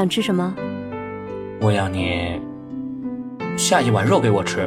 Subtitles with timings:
[0.00, 0.54] 想吃什么？
[1.60, 2.40] 我要你
[3.54, 4.66] 下一碗肉给我吃。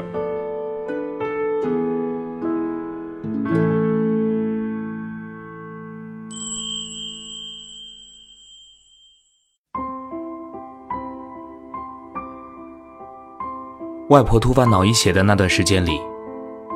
[14.10, 16.00] 外婆突发脑溢血的那段时间里，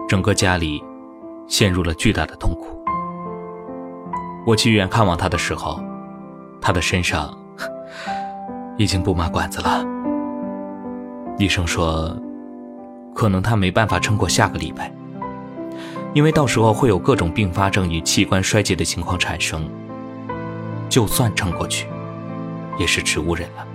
[0.09, 0.83] 整个家里
[1.47, 2.83] 陷入了巨大的痛苦。
[4.47, 5.79] 我去医院看望她的时候，
[6.59, 7.37] 她的身上
[8.77, 9.85] 已经布满管子了。
[11.37, 12.15] 医生说，
[13.13, 14.91] 可能他没办法撑过下个礼拜，
[16.13, 19.67] 因为到时候会有各种并发症与器官衰竭的情况产生。
[20.89, 21.87] 就算撑过去，
[22.79, 23.67] 也是植物人了。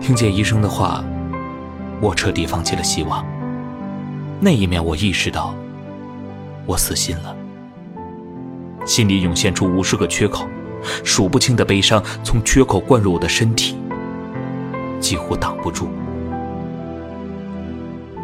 [0.00, 1.04] 听见医生的话，
[2.00, 3.24] 我彻底放弃了希望。
[4.40, 5.54] 那一面，我意识到，
[6.66, 7.36] 我死心了。
[8.84, 10.48] 心里涌现出无数个缺口，
[11.04, 13.76] 数不清的悲伤从缺口灌入我的身体，
[15.00, 15.90] 几乎挡不住。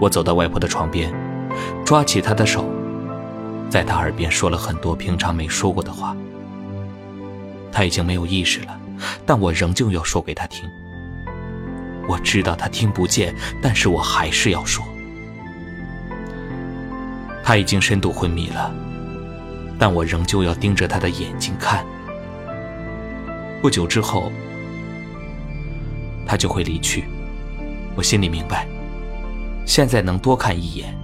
[0.00, 1.12] 我走到外婆的床边，
[1.84, 2.64] 抓起她的手，
[3.70, 6.14] 在她耳边说了很多平常没说过的话。
[7.72, 8.78] 她已经没有意识了，
[9.24, 10.68] 但我仍旧要说给她听。
[12.08, 14.84] 我知道她听不见，但是我还是要说。
[17.42, 18.74] 她已经深度昏迷了，
[19.78, 21.84] 但我仍旧要盯着她的眼睛看。
[23.67, 24.31] 不久之后，
[26.25, 27.03] 他就会离去。
[27.97, 28.64] 我心里明白，
[29.67, 30.97] 现在能多看一眼，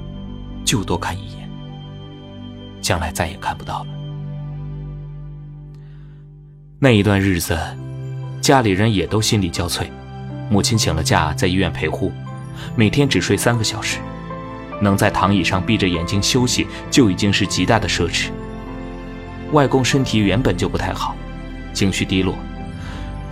[0.65, 1.51] 就多看一眼。
[2.81, 3.87] 将来再也看不到了。
[6.79, 7.59] 那一段日子，
[8.41, 9.89] 家里人也都心力交瘁。
[10.49, 12.13] 母亲请了假，在医院陪护，
[12.77, 13.99] 每天只睡三个小时，
[14.81, 18.31] 能在躺椅上闭着眼睛休息就已经是极大的奢侈。
[19.51, 21.17] 外公身体原本就不太好，
[21.75, 22.37] 情绪低落，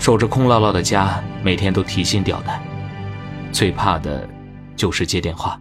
[0.01, 2.59] 守着空落落的家，每天都提心吊胆，
[3.53, 4.27] 最怕的
[4.75, 5.61] 就是接电话，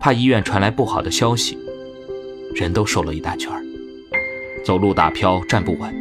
[0.00, 1.56] 怕医院传来不好的消息，
[2.56, 3.52] 人都瘦了一大圈
[4.64, 5.94] 走路打飘，站不稳，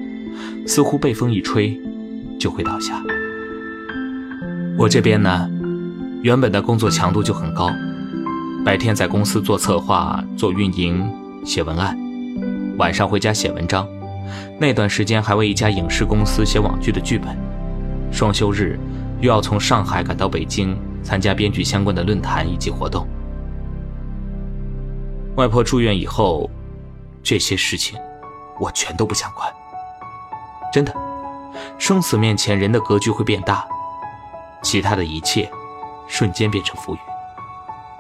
[0.68, 1.80] 似乎被风一吹
[2.40, 3.00] 就会倒下。
[4.76, 5.48] 我这边呢，
[6.24, 7.70] 原本的工作强度就很高，
[8.66, 11.08] 白天在公司做策划、做运营、
[11.46, 11.96] 写文案，
[12.80, 13.88] 晚上回家写文章。
[14.60, 17.38] 那段时间还为一家影视公司写网剧的剧本，
[18.12, 18.80] 双休日
[19.20, 23.08] 又要从上海赶到北京参加编剧相关的论坛以及活动。
[25.38, 26.50] 外婆住院以后，
[27.24, 27.98] 这些事情
[28.60, 29.50] 我全都不想管。
[30.74, 30.94] 真的，
[31.78, 33.66] 生死面前，人的格局会变大。
[34.62, 35.50] 其他的一切，
[36.08, 37.00] 瞬间变成浮云。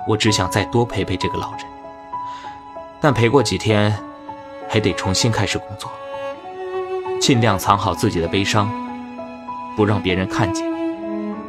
[0.07, 1.61] 我只想再多陪陪这个老人，
[2.99, 3.97] 但陪过几天，
[4.69, 5.89] 还得重新开始工作。
[7.19, 8.69] 尽量藏好自己的悲伤，
[9.75, 10.65] 不让别人看见、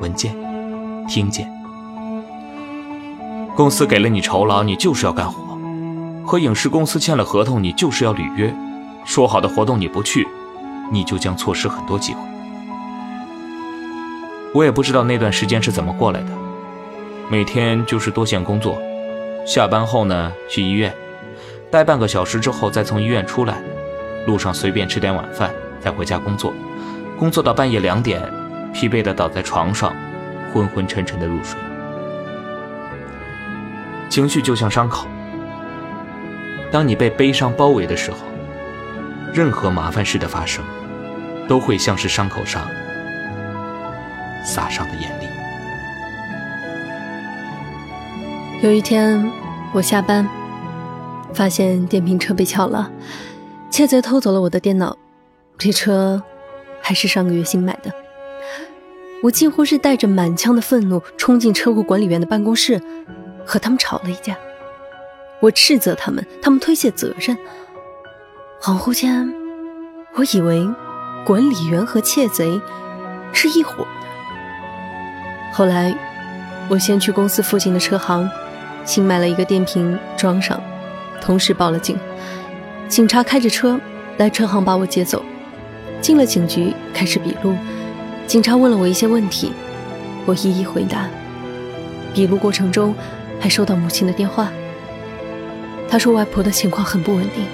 [0.00, 0.34] 闻见、
[1.08, 1.50] 听见。
[3.54, 5.58] 公司给了你酬劳，你就是要干活；
[6.24, 8.54] 和影视公司签了合同，你就是要履约。
[9.04, 10.26] 说好的活动你不去，
[10.90, 12.20] 你就将错失很多机会。
[14.54, 16.28] 我也不知道那段时间是怎么过来的，
[17.28, 18.80] 每天就是多线工作，
[19.44, 20.94] 下班后呢去医院，
[21.70, 23.60] 待半个小时之后再从医院出来，
[24.26, 25.50] 路上随便吃点晚饭，
[25.80, 26.54] 再回家工作，
[27.22, 28.20] 工作到半夜两点，
[28.74, 29.94] 疲惫的倒在床上，
[30.52, 31.56] 昏昏沉沉的入睡。
[34.10, 35.06] 情绪就像伤口，
[36.72, 38.16] 当你被悲伤包围的时候，
[39.32, 40.64] 任何麻烦事的发生，
[41.46, 42.66] 都会像是伤口上。
[44.44, 45.28] 撒上的眼泪。
[48.64, 49.30] 有一天，
[49.72, 50.28] 我下班，
[51.32, 52.90] 发现电瓶车被撬了，
[53.70, 54.98] 窃贼偷走了我的电脑，
[55.56, 56.20] 这车
[56.92, 57.90] 还是上个月新买的。
[59.22, 62.78] 我几乎是带着满腔的愤怒冲进车库管理员的办公室，
[63.46, 64.36] 和他们吵了一架。
[65.40, 67.34] 我斥责他们，他们推卸责任。
[68.60, 69.32] 恍惚间，
[70.16, 70.68] 我以为
[71.24, 72.60] 管理员和窃贼
[73.32, 75.54] 是一伙的。
[75.54, 75.96] 后来，
[76.68, 78.28] 我先去公司附近的车行，
[78.84, 80.62] 新买了一个电瓶装上，
[81.22, 81.98] 同时报了警。
[82.86, 83.80] 警察开着车
[84.18, 85.24] 来车行把我接走，
[86.02, 87.56] 进了警局开始笔录。
[88.26, 89.52] 警察问了我一些问题，
[90.26, 91.08] 我一一回答。
[92.12, 92.94] 笔录过程中
[93.40, 94.50] 还收到母亲的电话，
[95.88, 97.46] 她说外婆的情况很不稳定，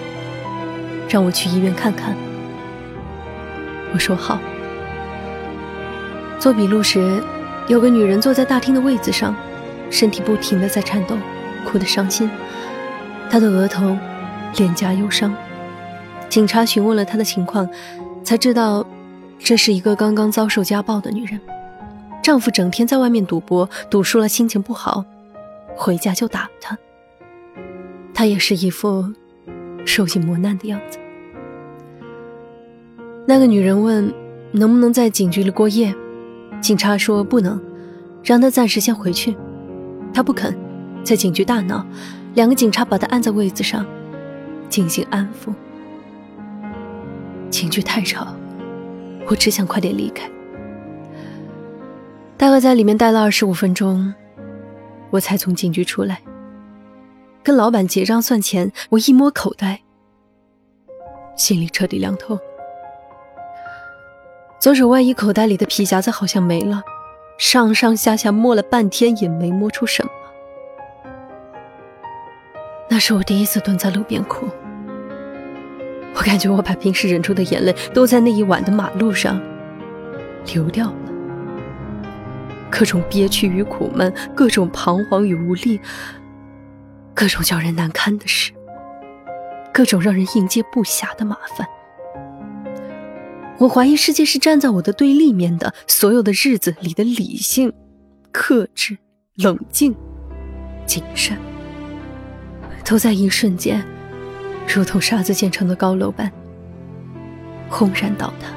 [1.09, 2.17] 让我去医院看看。
[3.93, 4.41] 我说好。
[6.41, 7.23] 做笔录时。
[7.69, 9.37] 有个女人坐在大厅的位子上，
[9.91, 11.19] 身体不停的在颤抖，
[11.67, 12.31] 哭得伤心。
[13.29, 13.95] 她的额头、
[14.57, 15.35] 脸颊忧伤。
[16.31, 17.69] 警察询问了她的情况，
[18.29, 18.87] 才知道
[19.39, 21.41] 这是一个刚刚遭受家暴的女人，
[22.23, 25.03] 丈夫整天在外面赌博，赌输了心情不好，
[25.75, 26.77] 回家就打她。
[28.13, 29.03] 她也是一副
[29.87, 30.99] 受尽磨难的样子。
[33.27, 34.13] 那个女人问
[34.53, 35.95] 能不能在警局里过夜，
[36.61, 37.59] 警察说不能，
[38.23, 39.35] 让她暂时先回去。
[40.13, 40.55] 她不肯，
[41.03, 41.83] 在警局大闹，
[42.35, 43.87] 两个警察把她按在位子上，
[44.69, 45.51] 进行安抚。
[47.51, 48.27] 警局太吵。
[49.29, 50.29] 我只想快点离开。
[52.37, 54.15] 大概在里面待了二十五分钟，
[55.11, 56.21] 我才从警局出来。
[57.43, 59.81] 跟老板结账算钱，我一摸口袋，
[61.37, 62.39] 心里彻底凉透。
[64.61, 66.83] 左手外衣口袋里的皮夹子好像没了，
[67.39, 70.11] 上上下下摸了半天也没摸出什么。
[72.89, 74.49] 那是我第一次蹲在路边哭。
[76.19, 79.41] 我感觉我把平时忍住的眼泪都在那一晚的马路上
[80.53, 81.13] 流掉了，
[82.69, 85.81] 各种憋屈与苦闷，各种彷徨与无力，
[87.15, 88.51] 各种叫人难堪的事，
[89.73, 91.65] 各种让人应接不暇的麻烦。
[93.59, 97.73] 我怀疑世界是站在我的对立面的，所有的日子里的理性、
[98.33, 98.99] 克制、
[99.37, 99.95] 冷静、
[100.85, 101.39] 谨慎，
[102.85, 103.87] 都在一瞬间。
[104.69, 106.31] 如同沙子建成的高楼般，
[107.71, 108.49] 轰然倒塌。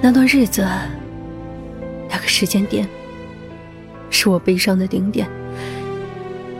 [0.00, 0.64] 那段日子，
[2.08, 2.88] 那个时间点，
[4.10, 5.28] 是我悲伤的顶点。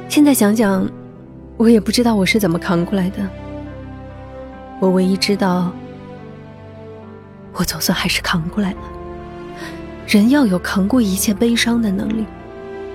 [0.09, 0.91] 现在想想，
[1.57, 3.19] 我也不知道我是怎么扛过来的。
[4.81, 5.73] 我唯一知道，
[7.53, 8.79] 我总算还是扛过来了。
[10.07, 12.27] 人要有扛过一切悲伤的能力。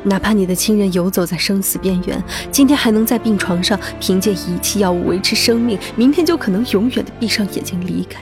[0.04, 8.22] 哪怕你的亲人游走在生死边缘，今天还能在病床上凭借仪器药物维持生命，明天就可能永远的闭上眼睛离开。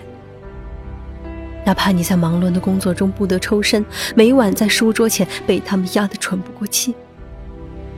[1.63, 3.83] 哪怕你在忙乱的工作中不得抽身，
[4.15, 6.93] 每晚在书桌前被他们压得喘不过气。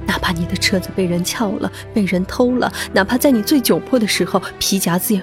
[0.06, 5.21] 哪怕你的车子被人撬了，被人偷了，哪怕在你最窘迫的时候皮夹子也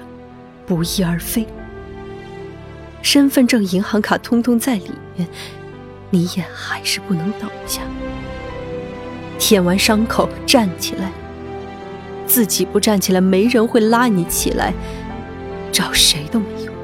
[0.67, 1.47] 不翼而飞，
[3.01, 5.27] 身份证、银行卡通通在里面，
[6.11, 7.81] 你也还是不能倒下。
[9.47, 11.13] 舔完伤口，站起来。
[12.27, 14.73] 自己不站起来，没人会拉你起来，
[15.71, 16.75] 找谁都没用。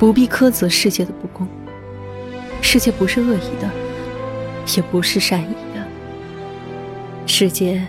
[0.00, 1.46] 不必苛责世界的不公，
[2.60, 3.70] 世界不是恶意的，
[4.76, 5.86] 也不是善意的，
[7.24, 7.86] 世界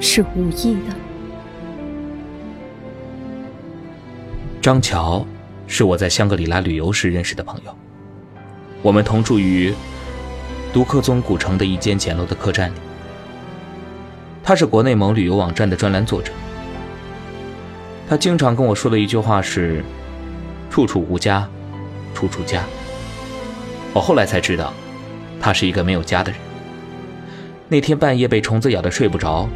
[0.00, 0.96] 是无意的。
[4.62, 5.26] 张乔
[5.66, 7.76] 是我在香格里拉旅游时认识的朋友，
[8.80, 9.74] 我们同住于。
[10.72, 12.74] 独克宗古城的一间简陋的客栈里，
[14.44, 16.30] 他是国内某旅游网站的专栏作者。
[18.08, 19.82] 他经常跟我说的一句话是
[20.70, 21.48] ：“处处无家，
[22.14, 22.62] 处处家。”
[23.94, 24.72] 我后来才知道，
[25.40, 26.38] 他是一个没有家的人。
[27.68, 29.48] 那天半夜被虫子咬得睡不着，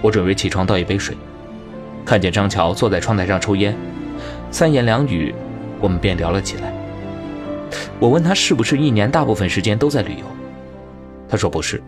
[0.00, 1.16] 我准备起床倒一杯水，
[2.04, 3.76] 看见张乔坐在窗台上抽烟，
[4.52, 5.34] 三言两语，
[5.80, 6.72] 我们便聊了起来。
[7.98, 10.24] 我问他是不是一年大部分时间都在旅游。
[11.30, 11.80] 他说：“不是，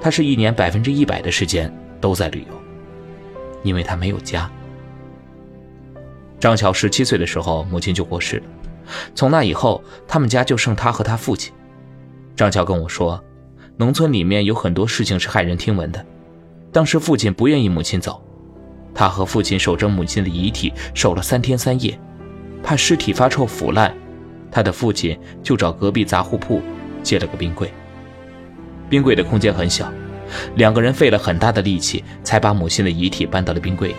[0.00, 2.58] 他是一年百分之一百的时间都在旅游，
[3.62, 4.50] 因为他没有家。”
[6.40, 8.44] 张乔十七岁的时候，母亲就过世了，
[9.14, 11.52] 从那以后，他们家就剩他和他父亲。
[12.34, 13.22] 张乔跟我说，
[13.76, 16.04] 农村里面有很多事情是骇人听闻的。
[16.72, 18.22] 当时父亲不愿意母亲走，
[18.94, 21.98] 他和父亲守着母亲的遗体守了三天三夜，
[22.62, 23.94] 怕尸体发臭腐烂，
[24.50, 26.62] 他的父亲就找隔壁杂货铺
[27.02, 27.70] 借了个冰柜。
[28.88, 29.92] 冰柜的空间很小，
[30.56, 33.94] 两个人费了很大的力气才把母亲的遗体搬到了冰柜里。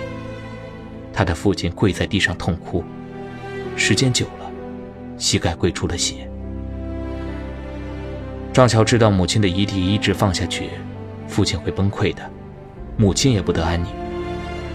[1.13, 2.83] 他的父亲跪在地上痛哭，
[3.75, 4.49] 时间久了，
[5.17, 6.29] 膝盖跪出了血。
[8.53, 10.69] 张乔知道母亲的遗体一直放下去，
[11.27, 12.21] 父亲会崩溃的，
[12.97, 13.87] 母亲也不得安宁，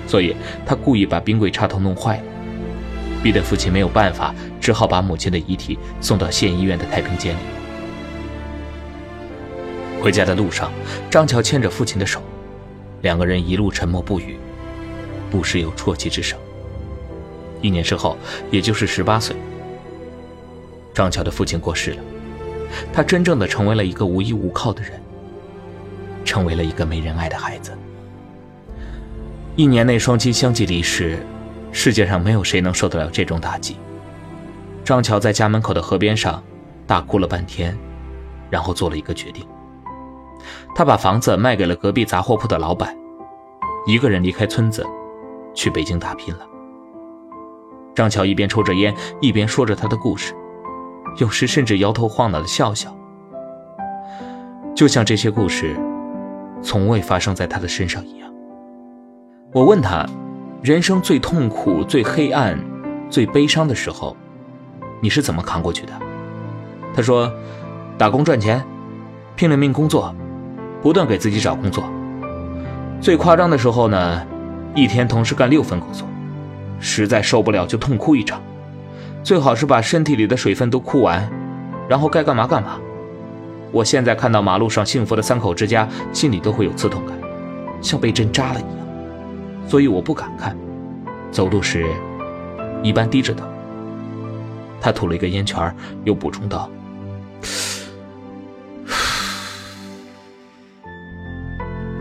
[0.07, 2.25] 所以他故意把冰柜插头弄坏了，
[3.23, 7.41] 逼得父亲没有办法，只好把母亲的遗体送到县医院的太平间里。
[10.05, 10.71] 回家的路上，
[11.11, 12.21] 张乔牵着父亲的手，
[13.01, 14.37] 两个人一路沉默不语，
[15.31, 16.39] 不时有啜泣之声。
[17.63, 18.19] 一年之后，
[18.51, 19.35] 也就是十八岁，
[20.93, 22.03] 张乔的父亲过世了，
[22.93, 25.01] 他真正的成为了一个无依无靠的人，
[26.23, 27.73] 成为了一个没人爱的孩子。
[29.57, 31.19] 一年内双亲相继离世，
[31.73, 33.79] 世界上没有谁能受得了这种打击。
[34.85, 36.45] 张乔在家门口的河边上
[36.87, 37.75] 大哭了半天，
[38.51, 39.43] 然后做了一个决定。
[40.75, 42.97] 他把房子卖给了隔壁杂货铺的老板，
[43.87, 44.85] 一个人离开村子，
[45.55, 46.41] 去北京打拼了。
[47.95, 50.35] 张乔一边抽着烟，一边说着他的故事，
[51.19, 52.93] 有时甚至摇头晃脑的笑笑，
[54.75, 55.77] 就像这些故事
[56.61, 58.29] 从未发生在他的身上一样。
[59.53, 60.05] 我问他，
[60.61, 62.59] 人生最痛苦、最黑暗、
[63.09, 64.17] 最悲伤的时候，
[65.01, 65.93] 你是怎么扛过去的？
[66.93, 67.33] 他说，
[67.97, 68.61] 打工赚钱，
[69.37, 70.13] 拼了命工作，
[70.85, 71.83] 不断给自己找工作。
[73.01, 74.23] 最夸张的时候呢，
[74.75, 76.07] 一天同时干六份工作。
[76.79, 78.43] 实在受不了就痛哭一场，
[79.23, 81.27] 最好是把身体里的水分都哭完，
[81.89, 82.79] 然后该干嘛干嘛。
[83.73, 87.17] 我现在看到马路上幸福的三口之家，心里都会有刺痛感，
[87.81, 88.87] 像被针扎了一样，
[89.67, 90.55] 所以我不敢看。
[91.31, 91.87] 走路时
[92.83, 93.47] 一般低着头。
[94.79, 95.75] 他吐了一个烟圈，
[96.05, 96.69] 又补充道：“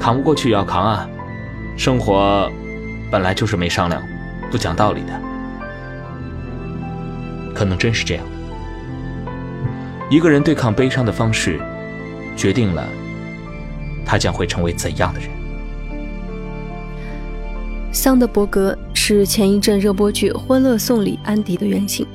[0.04, 1.10] 扛不过去也要扛啊，
[1.78, 2.52] 生活
[3.10, 4.04] 本来就是没商量。”
[4.52, 5.22] 不讲道理的，
[7.56, 8.26] 可能真是这样。
[10.10, 11.58] 一个人对抗悲伤的方式，
[12.36, 12.86] 决定了
[14.06, 15.30] 他将会成为怎样的人。
[17.94, 22.06] 桑德伯格是前一阵热播剧《欢乐颂》里安迪的原型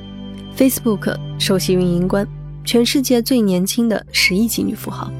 [0.55, 2.27] ，Facebook 首席运营官，
[2.63, 5.11] 全世界最年轻的十亿级女富豪。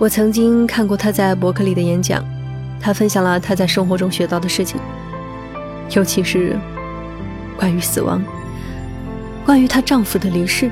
[0.00, 2.24] 我曾经看过她在伯克利的演讲，
[2.80, 4.80] 她分享了她在生活中学到的事情。
[5.90, 6.58] 尤其是
[7.58, 8.22] 关于死亡，
[9.44, 10.70] 关于她丈夫的离世。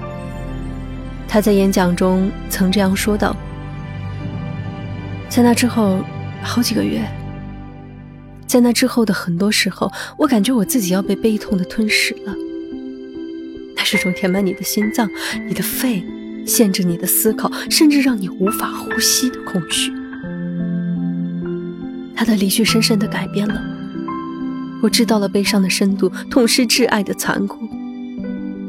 [1.29, 3.37] 她在演讲中曾这样说道
[5.29, 5.99] ：“在那之后
[6.43, 7.03] 好几个月，
[8.47, 12.35] 在那之后的很多时候，我感觉我自己要被悲痛的吞噬了。
[13.77, 15.07] 那是种填满你的心脏、
[15.47, 16.03] 你的肺，
[16.49, 19.93] 限制你的思考，甚至让你无法呼吸的空虚。
[22.17, 23.63] 他的离去深深的改变了。”
[24.83, 27.59] 我知道了悲伤的深度，痛失挚爱的残酷，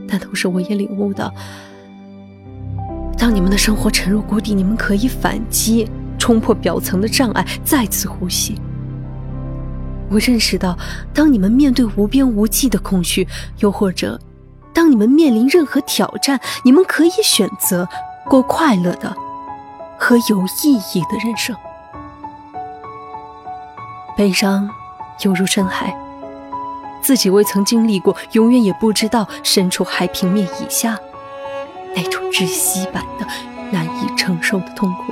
[0.07, 1.31] 但同时我也领悟到，
[3.15, 8.55] 当你们的生活沉入谷底，你们可以反击，冲破表层的障碍，再次呼吸。
[10.09, 10.75] 我认识到，
[11.13, 13.27] 当你们面对无边无际的空虚，
[13.59, 14.19] 又或者
[14.73, 17.88] 当你们面临任何挑战，你们可以选择
[18.25, 19.15] 过快乐的
[19.97, 21.55] 和有意义的人生。
[24.17, 24.69] 悲伤。
[25.23, 25.93] 犹如深海，
[27.01, 30.97] 自己未曾经历过，永远也不知道身处海平面以下
[31.93, 33.27] 那种窒息般的
[33.69, 35.11] 难以承受的痛苦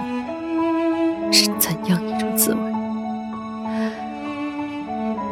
[1.30, 2.60] 是怎样一种滋味。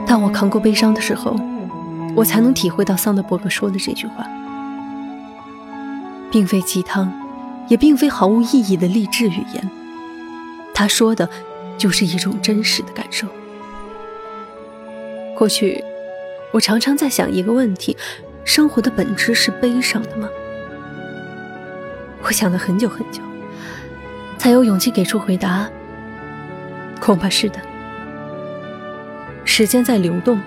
[0.06, 1.34] 当我扛过悲伤的时候，
[2.16, 4.26] 我才能体会到桑德伯格说的这句话，
[6.32, 7.12] 并非鸡汤，
[7.68, 9.70] 也并非毫无意义的励志语言。
[10.74, 11.30] 他说的，
[11.78, 13.28] 就是一种真实的感受。
[15.36, 15.84] 过去，
[16.52, 17.98] 我常常在想一个问题：
[18.46, 20.30] 生活的本质是悲伤的吗？
[22.24, 23.22] 我想了很久很久，
[24.38, 25.70] 才有勇气给出回答。
[27.02, 27.60] 恐怕是的。
[29.44, 30.40] 时间在流动，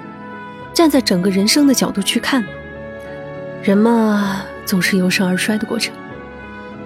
[0.79, 2.45] 站在整个人生的角度去看，
[3.65, 5.93] 人嘛，总是由盛而衰的过程。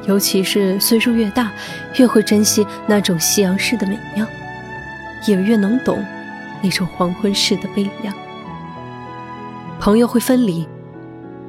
[0.07, 1.53] 尤其是岁数越大，
[1.97, 4.27] 越会珍惜那种夕阳式的美妙，
[5.27, 6.03] 也越能懂。
[6.63, 8.15] 那种黄昏式的悲凉，
[9.79, 10.67] 朋友会分离，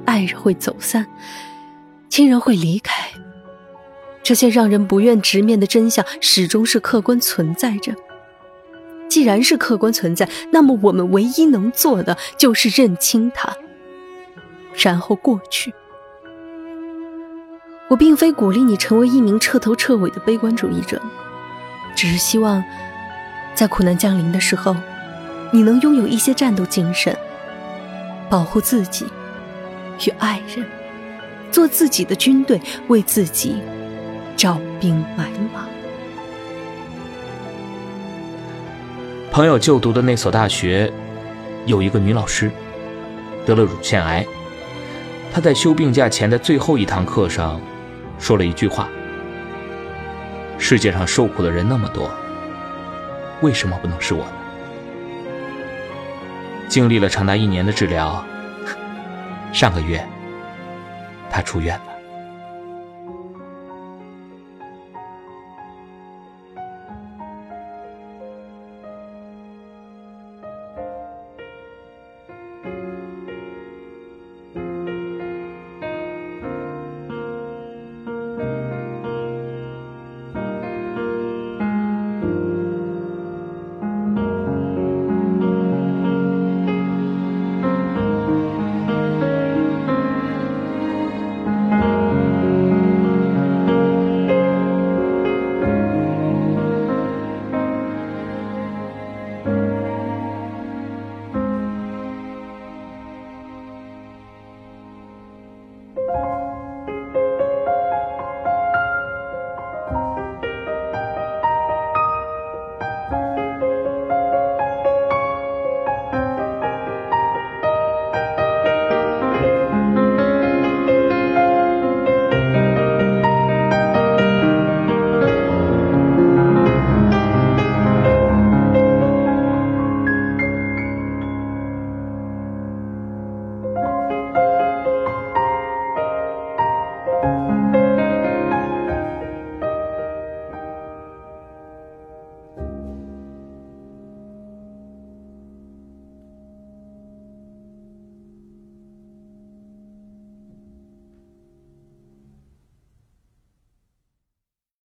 [0.03, 1.07] 爱人会走散，
[2.09, 3.05] 亲人会离开，
[4.21, 7.93] 这些让人不愿直面的真相，始终是客观存在着。
[9.13, 13.55] 既然是客观存在，那么我们唯一能做的就是认清它，
[14.73, 15.71] 然后过去。
[17.89, 20.99] 我并非鼓励你成为一名彻头彻尾的悲观主义者，
[21.95, 22.63] 只是希望，
[23.53, 24.75] 在苦难降临的时候。
[25.51, 27.15] 你能拥有一些战斗精神，
[28.31, 29.05] 保护自己
[30.07, 30.65] 与爱人，
[31.51, 33.61] 做自己的军队，为自己
[34.35, 35.67] 招兵买马。
[39.33, 40.93] 朋友就读的那所大学，
[41.65, 42.51] 有一个女老师
[43.47, 44.23] 得了乳腺癌。
[45.33, 47.59] 她在休病假前的最后一堂课上，
[48.19, 48.87] 说了一句话
[50.59, 52.11] ：“世界上受苦的人那么多，
[53.41, 54.33] 为什么不能是我呢？”
[56.69, 58.23] 经历了长达一年的治疗，
[59.51, 60.07] 上个月，
[61.31, 61.92] 他出院了。